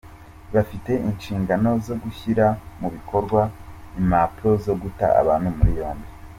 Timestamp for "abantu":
5.21-5.49